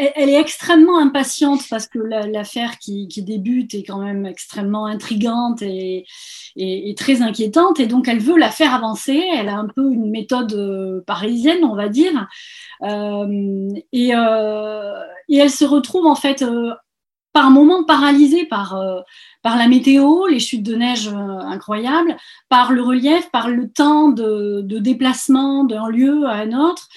[0.00, 5.62] Euh, elle, est extrêmement impatiente parce que l'affaire qui, débute est quand même extrêmement intrigante
[5.62, 6.04] et,
[6.96, 7.80] très inquiétante.
[7.80, 9.22] Et donc, elle veut la faire avancer.
[9.32, 12.28] Elle a un peu une méthode parisienne, on va dire.
[12.82, 14.10] et,
[15.28, 16.44] et, elle se retrouve en fait
[17.34, 19.00] par moments paralysée par, euh,
[19.44, 22.16] la météo, les chutes de neige euh, incroyables,
[22.48, 26.88] par le relief, par le temps de, déplacement d'un lieu à un autre.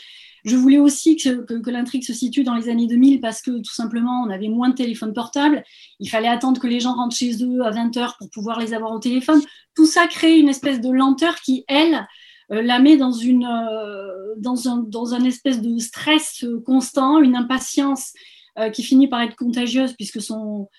[0.46, 4.24] Je voulais aussi que, l'intrigue se situe dans les années 2000 parce que tout simplement,
[4.26, 5.64] on avait moins de téléphones portables.
[6.00, 8.92] Il fallait attendre que les gens rentrent chez eux à 20h pour pouvoir les avoir
[8.92, 9.42] au téléphone.
[9.76, 12.08] Tout ça crée une espèce de lenteur qui, elle,
[12.52, 18.14] euh, la met dans, une, euh, espèce de stress constant, une impatience
[18.58, 20.70] euh, qui finit par être contagieuse puisque son,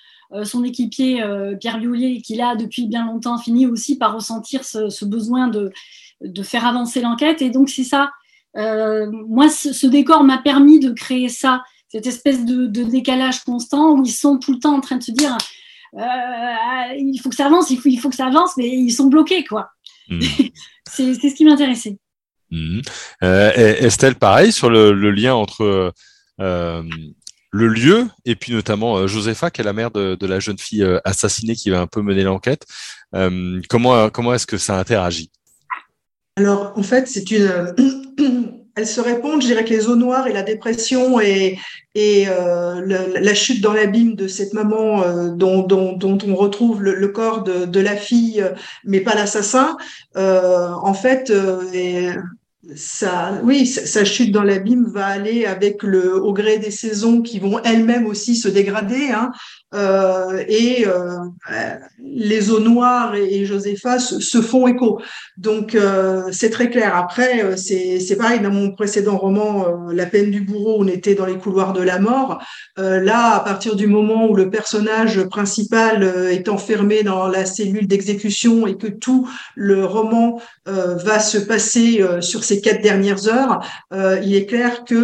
[0.44, 1.25] son équipier
[1.59, 5.73] Pierre Lioulier, qui là depuis bien longtemps, finit aussi par ressentir ce, besoin de,
[6.21, 7.40] de, faire avancer l'enquête.
[7.40, 8.11] Et donc c'est ça.
[8.54, 14.12] Moi, ce, décor m'a permis de créer ça, cette espèce de, décalage constant où ils
[14.12, 15.37] sont tout le temps en train de se dire
[15.94, 19.06] il faut que ça avance, il faut, il faut que ça avance, mais ils sont
[19.06, 19.70] bloqués, quoi.
[20.08, 20.20] Hmm.
[20.90, 21.98] c'est ce qui m'intéressait.
[22.50, 22.80] Hmm.
[23.22, 25.92] Euh, Estelle, pareil, sur le, lien entre
[26.40, 26.82] euh,
[27.50, 30.87] le lieu et puis notamment euh, Josepha, qui est la mère de, la jeune fille
[31.04, 32.66] assassinée qui va un peu mener l'enquête.
[33.68, 35.30] comment comment est-ce que ça interagit?
[36.38, 37.74] Alors, en fait, c'est une
[38.77, 39.42] elles se répondent.
[39.42, 41.59] Je dirais que les eaux noires et la dépression et,
[41.98, 42.81] euh,
[43.20, 47.96] la chute dans l'abîme de cette maman euh, dont, on retrouve le, corps de, la
[47.96, 48.44] fille,
[48.85, 49.77] mais pas l'assassin,
[50.16, 51.33] euh, en fait,
[53.44, 57.61] oui, sa chute dans l'abîme va aller avec le au gré des saisons qui vont
[57.62, 59.11] elles-mêmes aussi se dégrader.
[59.12, 59.31] Hein,
[59.75, 61.18] euh, et euh,
[62.03, 65.01] les eaux noires et, Josepha se, font écho.
[65.37, 66.97] Donc euh, c'est très clair.
[66.97, 71.37] Après, c'est pareil dans mon précédent roman, La peine du bourreau, on était dans les
[71.37, 72.42] couloirs de la mort.
[72.77, 78.66] là, à partir du moment où le personnage principal est enfermé dans la cellule d'exécution
[78.66, 83.61] et que tout le roman va se passer sur ces quatre dernières heures,
[83.92, 84.94] il est clair que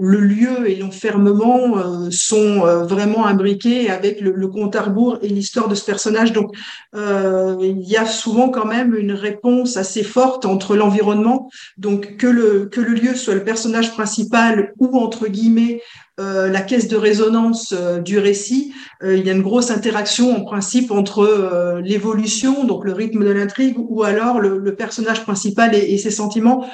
[0.00, 5.74] le lieu et l'enfermement sont vraiment imbriqués avec le, compte à rebours et l'histoire de
[5.74, 6.32] ce personnage.
[6.32, 6.54] Donc,
[6.94, 12.26] euh, il y a souvent quand même une réponse assez forte entre l'environnement, donc que
[12.26, 15.82] le, que le lieu soit le personnage principal ou, entre guillemets,
[16.18, 18.72] euh, la caisse de résonance euh, du récit,
[19.04, 23.76] il y a une grosse interaction en principe entre l'évolution, donc le rythme de l'intrigue,
[23.78, 26.68] ou alors le, personnage principal et, ses sentiments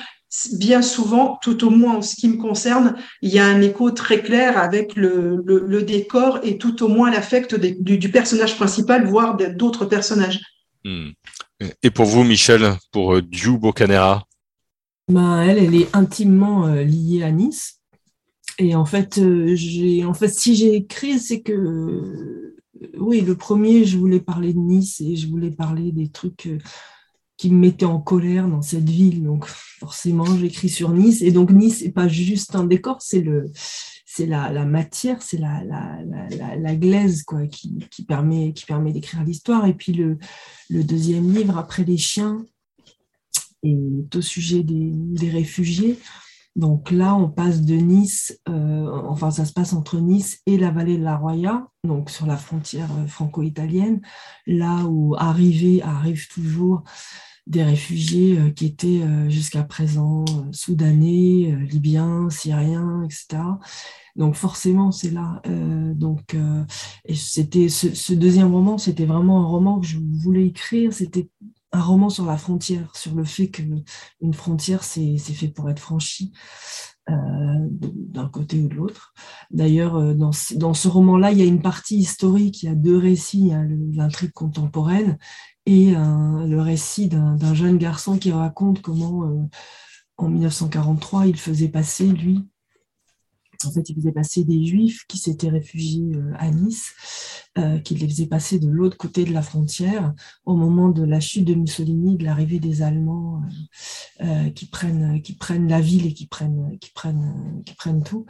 [0.54, 3.90] bien souvent, tout au moins en ce qui me concerne, il y a un écho
[3.90, 9.07] très clair avec le, le, décor et tout au moins l'affect du, du, personnage principal,
[9.07, 10.40] voire d'autres personnages.
[10.85, 11.11] Hmm.
[11.83, 14.26] Et pour vous, Michel, pour euh, Diou Bocanera?
[15.09, 17.80] Bah, elle, elle est intimement euh, liée à Nice.
[18.59, 22.57] Et en fait, euh, j'ai, en fait, si j'ai écrit, c'est que,
[22.99, 26.49] oui, le premier, je voulais parler de Nice et je voulais parler des trucs
[27.37, 29.23] qui me mettait en colère dans cette ville.
[29.23, 31.23] Donc forcément, j'écris sur Nice.
[31.23, 33.51] Et donc Nice, c'est pas juste un décor, c'est le,
[34.07, 35.99] c'est la, la, matière, c'est la, la,
[36.31, 39.67] la, la, glaise quoi, qui, qui permet, qui permet d'écrire l'histoire.
[39.67, 40.19] Et puis le,
[40.71, 42.45] le, deuxième livre, Après les chiens,
[43.64, 45.99] est au sujet des, des réfugiés.
[46.57, 50.71] Donc là, on passe de Nice, euh, enfin ça se passe entre Nice et la
[50.71, 54.01] vallée de la Roya, donc sur la frontière euh, franco-italienne,
[54.47, 56.85] là où arrivent, toujours
[57.49, 63.43] des réfugiés euh, qui étaient jusqu'à présent soudanais, libyens, syriens, etc.
[64.14, 65.43] Donc forcément, c'est là.
[65.95, 66.37] donc,
[67.12, 70.93] c'était ce, ce, deuxième roman, c'était vraiment un roman que je voulais écrire.
[70.93, 71.29] C'était
[71.75, 73.85] un roman sur la frontière, sur le fait qu'une
[74.33, 76.33] frontière, c'est fait pour être franchie
[77.11, 77.15] euh,
[77.71, 79.13] d'un côté ou de l'autre.
[79.51, 82.77] D'ailleurs, euh, dans, dans, ce roman-là, il y a une partie historique, il y a
[82.77, 83.53] deux récits,
[83.93, 85.19] l'intrigue contemporaine
[85.67, 89.43] et le récit d'un jeune garçon qui raconte comment, euh,
[90.17, 92.47] en 1943, il faisait passer, lui,
[93.66, 96.92] en fait, il faisait passer des juifs qui s'étaient réfugiés euh, à Nice,
[97.59, 100.12] euh, qui les faisait passer de l'autre côté de la frontière
[100.44, 103.42] au moment de la chute de Mussolini, de l'arrivée des Allemands
[104.22, 108.27] euh, qui, prennent, qui prennent la ville et qui prennent, qui prennent, qui prennent tout.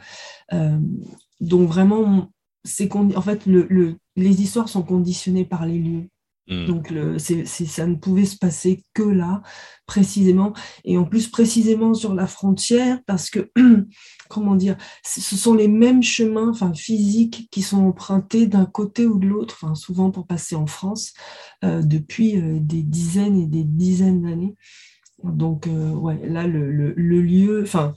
[1.41, 2.31] donc vraiment,
[2.63, 6.09] c'est en fait, le, les histoires sont conditionnées par les lieux.
[6.47, 6.65] Mm.
[6.65, 9.41] Donc, le, ça ne pouvait se passer que là,
[9.85, 10.53] précisément.
[10.83, 13.51] Et en plus, précisément sur la frontière, parce que,
[14.29, 19.17] comment dire, ce sont les mêmes chemins enfin, physiques qui sont empruntés d'un côté ou
[19.17, 21.13] de l'autre, enfin, souvent pour passer en France,
[21.63, 24.55] euh, depuis euh, des dizaines et des dizaines d'années.
[25.23, 27.93] Donc, euh, ouais, là, le, le, le lieu, enfin,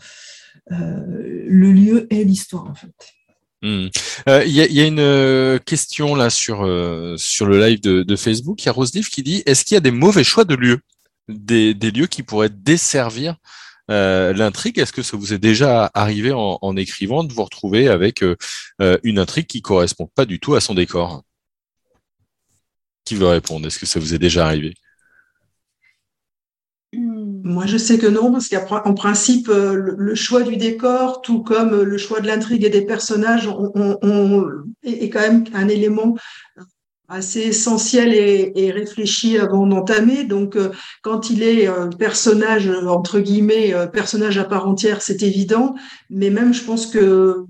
[0.71, 3.18] le lieu est l'histoire, en fait.
[3.63, 3.89] Hmm.
[4.29, 8.63] Euh, il y, a, une euh, question là sur, euh, sur le live de, Facebook.
[8.63, 10.81] Il y a Roselive qui dit est-ce qu'il y a des mauvais choix de lieux?
[11.29, 13.37] Des, lieux qui pourraient desservir
[13.89, 14.79] l'intrigue?
[14.79, 18.23] Est-ce que ça vous est déjà arrivé en, écrivant de vous retrouver avec
[19.03, 21.23] une intrigue qui correspond pas du tout à son décor?
[23.05, 23.67] Qui veut répondre?
[23.67, 24.75] Est-ce que ça vous est déjà arrivé?
[27.49, 31.97] Moi, je sais que non, parce qu'en principe, le, choix du décor, tout comme le
[31.97, 34.45] choix de l'intrigue et des personnages, on,
[34.83, 36.15] est quand même un élément
[37.09, 40.25] assez essentiel et, réfléchi avant d'entamer.
[40.25, 40.71] Donc, euh,
[41.03, 45.75] quand il est euh, personnage entre guillemets euh, personnage à part entière, c'est évident.
[46.11, 47.47] Mais même, je pense que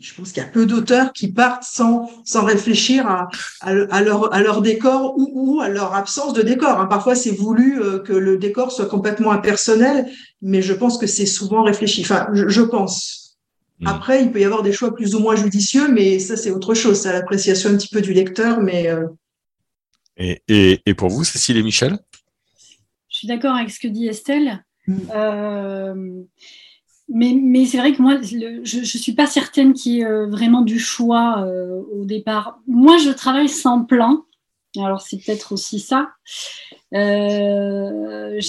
[0.00, 3.28] je pense qu'il y a peu d'auteurs qui partent sans sans réfléchir à,
[3.60, 6.80] à, leur à leur décor ou, ou à leur absence de décor.
[6.80, 6.86] Hein.
[6.86, 10.10] Parfois, c'est voulu que le décor soit complètement impersonnel,
[10.42, 12.00] mais je pense que c'est souvent réfléchi.
[12.00, 13.26] Enfin, je pense.
[13.80, 13.86] Mm.
[13.88, 16.74] Après, il peut y avoir des choix plus ou moins judicieux, mais ça, c'est autre
[16.74, 17.00] chose.
[17.00, 18.60] C'est l'appréciation un petit peu du lecteur.
[18.60, 19.06] Mais, euh,
[20.16, 21.98] et, et, et, pour vous, Cécile et Michel?
[23.08, 24.64] Je suis d'accord avec ce que dit Estelle.
[24.86, 24.98] Mm.
[25.14, 26.22] Euh,
[27.08, 30.62] mais, c'est vrai que moi, je ne suis pas certaine qu'il y ait euh, vraiment
[30.62, 31.46] du choix
[31.92, 32.60] au départ.
[32.66, 34.24] Moi, je travaille sans plan.
[34.78, 36.10] Alors, c'est peut-être aussi ça.
[36.92, 38.48] j'ai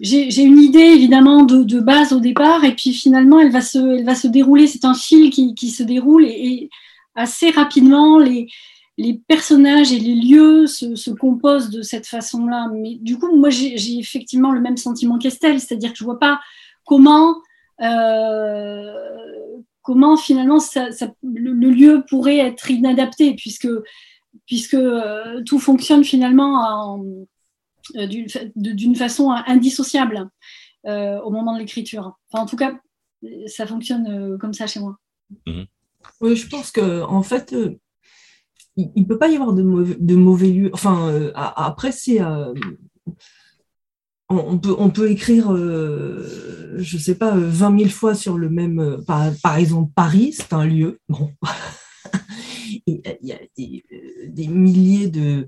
[0.00, 4.04] j'ai une idée évidemment de, base au départ, et puis finalement, elle va se, elle
[4.04, 4.66] va se dérouler.
[4.66, 6.70] C'est un fil qui, se déroule, et,
[7.14, 8.48] assez rapidement, les,
[9.28, 12.68] personnages et les lieux se, se composent de cette façon-là.
[12.72, 16.40] Mais du coup, moi, j'ai effectivement le même sentiment qu'Estelle, c'est-à-dire que je vois pas
[16.84, 17.36] comment.
[17.80, 18.92] Euh,
[19.82, 23.68] comment finalement ça, ça, le, lieu pourrait être inadapté puisque,
[24.46, 27.04] puisque euh, tout fonctionne finalement en,
[27.96, 30.28] euh, d'une façon indissociable
[30.86, 32.18] euh, au moment de l'écriture.
[32.30, 32.78] Enfin, en tout cas,
[33.46, 34.96] ça fonctionne euh, comme ça chez moi.
[35.46, 35.66] Mhm.
[36.20, 37.54] Oui, je pense que en fait,
[38.76, 40.70] il ne peut pas y avoir de mauvais, de mauvais lieux.
[40.72, 42.20] Enfin, après, c'est
[44.30, 48.98] on peut, on peut écrire, je ne sais pas, 20 000 fois sur le même.
[49.06, 51.00] Par, par exemple, Paris, c'est un lieu.
[51.08, 51.30] Bon.
[52.86, 55.46] il y a euh, des, milliers de,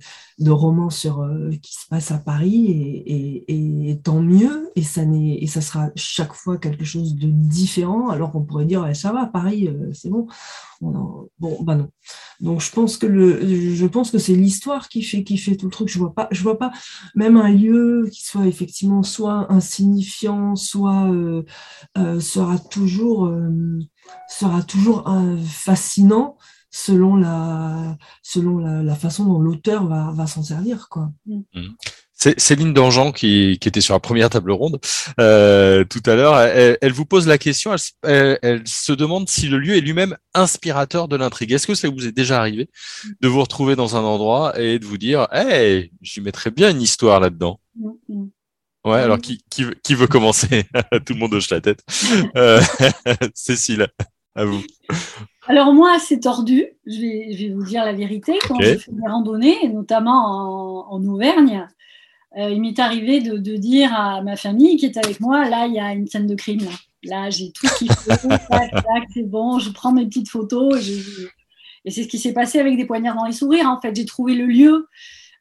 [0.51, 2.67] romans sur, euh, qui se passent à Paris
[3.07, 4.71] et, tant mieux.
[4.77, 8.95] Et ça, et ça sera chaque fois quelque chose de différent, alors qu'on pourrait dire
[8.95, 10.27] ça va, Paris, euh, c'est bon.
[10.81, 11.29] bon,
[11.63, 11.89] bah non.
[12.41, 15.67] Donc je pense que le, je pense que c'est l'histoire qui fait, qui fait tout
[15.67, 15.89] le truc.
[15.89, 16.73] Je vois vois pas
[17.15, 21.09] même un lieu qui soit effectivement soit insignifiant, soit
[21.97, 23.33] sera toujours
[24.29, 25.05] sera toujours
[25.45, 26.37] fascinant
[26.73, 30.89] selon la, selon la, façon dont l'auteur va, va s'en servir.
[30.89, 31.13] Quoi.
[31.27, 31.43] Mm.
[31.55, 31.77] Mm.
[32.15, 34.79] C'est Céline Dangean qui, qui, était sur la première table ronde
[35.19, 36.39] euh, tout à l'heure.
[36.39, 41.09] Elle, vous pose la question, elle, elle, se demande si le lieu est lui-même inspirateur
[41.09, 41.53] de l'intrigue.
[41.53, 42.71] Est-ce que ça vous est déjà arrivé
[43.21, 46.81] de vous retrouver dans un endroit et de vous dire, hey, j'y mettrais bien une
[46.81, 48.27] histoire là-dedans mm,
[48.85, 50.65] Ouais, alors qui, qui, qui veut commencer?
[51.05, 51.85] Tout le monde hoche la tête.
[52.37, 52.61] Euh,
[53.35, 53.89] Cécile,
[54.37, 54.63] à vous.
[55.47, 58.39] Alors moi, c'est tordu, je vais, vous dire la vérité.
[58.47, 61.67] Quand je fais des randonnées, notamment en, Auvergne,
[62.39, 65.75] euh, il m'est arrivé de, dire à ma famille qui est avec moi, là, il
[65.75, 66.69] y a une scène de crime.
[67.05, 68.13] Là, j'ai tout kiffé,
[69.15, 70.89] c'est bon, je prends mes petites photos.
[71.85, 73.69] Et c'est ce qui s'est passé avec des poignards dans les sourires.
[73.69, 74.87] En fait, j'ai trouvé le lieu,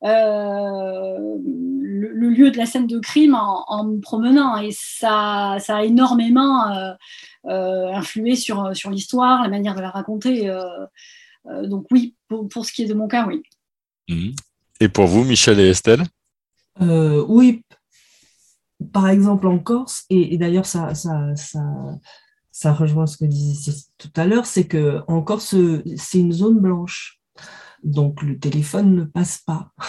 [0.03, 4.57] euh, le, lieu de la scène de crime en, me promenant.
[4.57, 6.71] Et ça, ça a énormément...
[6.71, 6.93] Euh,
[7.45, 10.49] influer sur, sur l'histoire, la manière de la raconter.
[10.49, 10.63] Euh,
[11.47, 13.41] euh, donc oui, pour, pour, ce qui est de mon cas, oui.
[14.09, 14.33] Mhm.
[14.79, 16.03] Et pour vous, Michel et Estelle?
[16.79, 17.63] Oui,
[18.91, 21.59] par exemple en Corse, et, d'ailleurs ça, ça, ça,
[22.51, 25.55] ça, rejoint ce que disait tout à l'heure, c'est que en Corse,
[25.97, 27.19] c'est une zone blanche.
[27.83, 29.71] Donc le téléphone ne passe pas.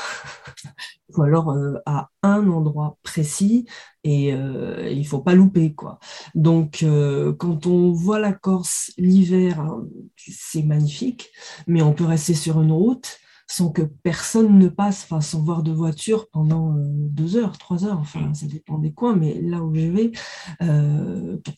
[1.16, 3.66] ou alors euh, à un endroit précis
[4.04, 5.98] et euh, il faut pas louper quoi.
[6.34, 9.84] Donc euh, quand on voit la Corse l'hiver, hein,
[10.16, 11.30] c'est magnifique,
[11.66, 15.62] mais on peut rester sur une route sans que personne ne passe, enfin, sans voir
[15.62, 19.74] de voiture pendant deux heures, trois heures, enfin ça dépend des coins, mais là où
[19.74, 20.12] je vais,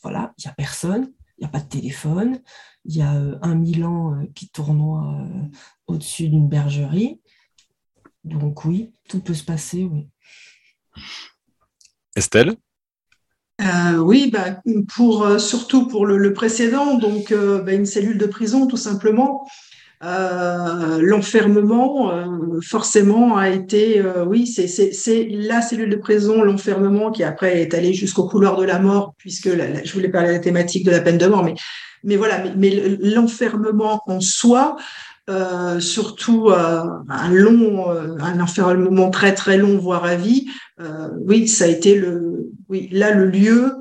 [0.03, 1.13] voilà, il n'y a personne,
[1.45, 2.41] n'y a pas de téléphone,
[2.85, 5.27] il y a un Milan qui tournoie
[5.87, 7.21] au-dessus d'une bergerie.
[8.25, 10.09] Donc oui, tout peut se passer, oui.
[12.17, 12.57] Estelle?
[13.61, 14.61] Euh, oui, bah,
[14.95, 19.47] pour, euh, surtout pour le, précédent, donc euh, bah, une cellule de prison tout simplement.
[20.01, 22.13] L'enfermement,
[22.63, 28.29] forcément, a été, oui, c'est la cellule de prison, l'enfermement qui après est allé jusqu'au
[28.29, 31.27] couloir de la mort, puisque je voulais parler de la thématique de la peine de
[31.27, 31.55] mort, mais,
[32.03, 34.77] mais voilà, mais l'enfermement en soi,
[35.31, 40.51] euh, surtout euh, un long, euh, un enfermement très très long, voire à vie.
[41.23, 43.73] oui, ça a été le, oui, là le lieu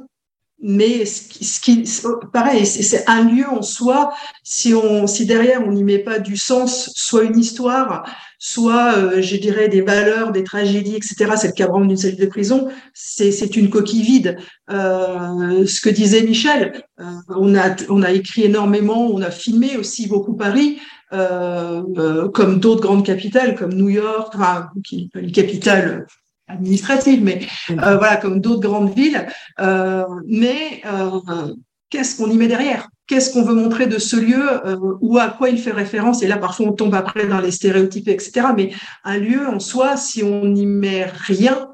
[0.66, 1.84] mais ce qui,
[2.32, 4.14] pareil, c'est un lieu en soi.
[4.44, 8.06] Si on, si derrière on n'y met pas du sens, soit une histoire,
[8.40, 11.34] soit, euh, je dirais, des valeurs, des tragédies, etc.
[11.36, 12.70] C'est le cas d'une cellule de prison.
[12.94, 14.38] C'est une coquille vide.
[14.72, 19.76] Euh, ce que disait Michel, euh, on a, on a écrit énormément, on a filmé
[19.76, 20.80] aussi beaucoup Paris.
[21.12, 26.08] Euh, comme d'autres grandes capitales, comme New York, enfin, qui une capitale
[26.54, 27.42] administrative, mais
[27.72, 29.28] euh, voilà, comme d'autres grandes villes.
[29.60, 31.54] Euh, mais euh,
[31.90, 32.90] qu'est-ce qu'on y met derrière?
[33.08, 34.44] Qu'est-ce qu'on veut montrer de ce lieu
[35.02, 36.24] ou à quoi il fait référence?
[36.24, 38.48] Et là, parfois, on tombe après dans les stéréotypes, etc.
[38.56, 38.72] Mais
[39.04, 41.68] un lieu en soi, si on n'y met rien,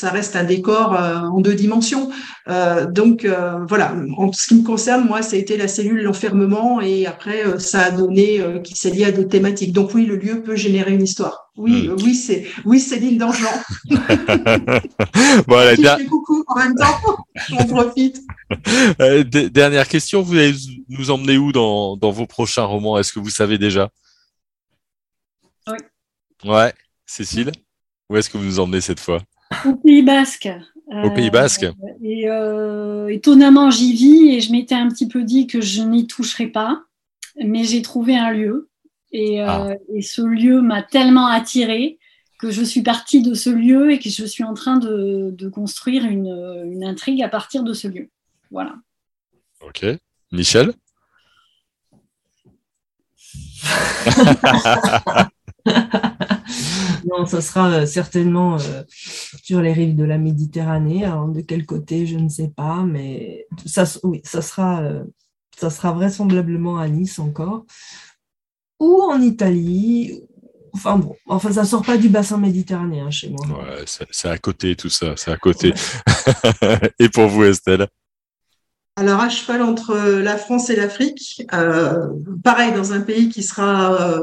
[0.00, 2.10] ça reste un décor euh, en deux dimensions.
[2.48, 6.02] Euh, donc euh, voilà, en ce qui me concerne, moi, ça a été la cellule,
[6.02, 9.74] l'enfermement, et après, ça a donné qui s'est lié à d'autres thématiques.
[9.74, 11.50] Donc oui, le lieu peut générer une histoire.
[11.56, 11.96] Oui, hmm.
[12.02, 13.50] oui, c'est oui, c'est l'île d'Angelan.
[15.46, 15.76] voilà,
[16.08, 16.96] coucou en même temps,
[17.58, 18.22] on profite.
[19.52, 20.54] dernière question, vous allez
[20.88, 22.98] nous emmener où dans, dans vos prochains romans?
[22.98, 23.90] Est-ce que vous savez déjà?
[25.66, 25.76] Oui.
[26.44, 26.72] Ouais,
[27.04, 27.52] Cécile,
[28.08, 29.20] où est-ce que vous nous emmenez cette fois?
[29.64, 30.48] Au Pays Basque.
[30.90, 31.64] Au Pays Basque.
[31.64, 31.72] Euh,
[32.02, 36.06] et euh, étonnamment, j'y vis et je m'étais un petit peu dit que je n'y
[36.06, 36.82] toucherais pas,
[37.36, 38.68] mais j'ai trouvé un lieu.
[39.12, 39.74] Et, euh, ah.
[40.02, 41.98] ce lieu m'a tellement attirée
[42.38, 46.04] que je suis partie de ce lieu et que je suis en train de, construire
[46.04, 48.08] une, une, intrigue à partir de ce lieu.
[48.50, 48.74] Voilà.
[49.60, 49.84] Ok.
[50.32, 50.72] Michel
[57.10, 58.82] non, ça sera euh, certainement euh,
[59.42, 61.06] sur les rives de la Méditerranée.
[61.28, 65.04] de quel côté, je ne sais pas, mais ça, oui, ça sera, euh,
[65.58, 67.64] ça sera vraisemblablement à Nice encore,
[68.78, 70.22] ou en Italie.
[70.72, 73.44] Enfin bon, enfin ça sort pas du bassin méditerranéen chez moi.
[73.58, 75.74] Ouais, c'est à côté tout ça, c'est à côté.
[77.00, 77.88] et pour vous, Estelle?
[78.94, 81.42] Alors, à cheval entre la France et l'Afrique,
[82.44, 84.20] pareil, dans un pays qui sera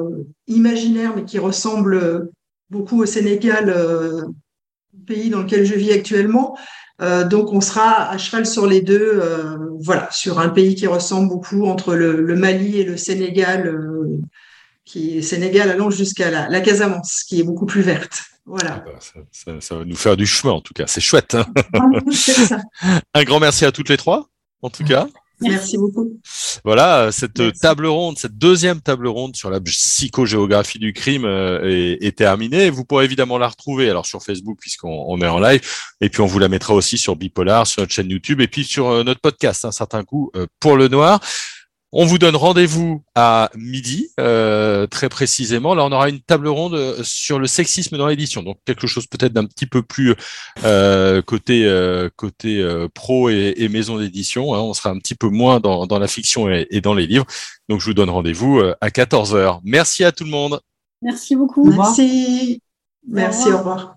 [0.47, 2.29] imaginaire, mais qui ressemble
[2.69, 4.23] beaucoup au Sénégal, euh,
[5.05, 6.57] pays dans lequel je vis actuellement.
[7.01, 10.87] Euh, donc, on sera à cheval sur les deux, euh, voilà, sur un pays qui
[10.87, 13.77] ressemble beaucoup entre le, Mali et le Sénégal,
[14.83, 18.23] qui Sénégal allant jusqu'à la, la, Casamance, qui est beaucoup plus verte.
[18.45, 18.77] Voilà.
[18.77, 18.99] Ah bah,
[19.31, 20.87] ça, ça, va nous faire du chemin, en tout cas.
[20.87, 21.35] C'est chouette.
[21.35, 21.45] Hein
[23.13, 24.29] un grand merci à toutes les trois,
[24.61, 25.07] en tout cas.
[25.39, 26.19] Merci beaucoup.
[26.63, 32.17] Voilà, cette table ronde, cette deuxième table ronde sur la psychogéographie du crime euh, est,
[32.17, 32.69] terminée.
[32.69, 35.61] Vous pourrez évidemment la retrouver alors sur Facebook puisqu'on est en live,
[36.01, 38.63] et puis on vous la mettra aussi sur Bipolar, sur notre chaîne YouTube, et puis
[38.63, 41.19] sur euh, notre podcast, un certain coup euh, pour le noir.
[41.93, 45.73] On vous donne rendez-vous à midi, euh, très précisément.
[45.73, 49.07] Là, on aura une table ronde euh, sur le sexisme dans l'édition, donc quelque chose
[49.07, 50.13] peut-être d'un petit peu plus
[50.65, 51.65] euh, côté
[52.17, 54.53] côté pro et, maison d'édition.
[54.53, 54.59] Hein.
[54.59, 57.25] On sera un petit peu moins dans, la fiction et, et, dans les livres.
[57.69, 60.59] Donc, je vous donne rendez-vous à 14 h Merci à tout le monde.
[61.01, 61.69] Merci beaucoup.
[61.71, 62.61] Merci.
[63.07, 63.49] Merci.
[63.49, 63.96] Au revoir.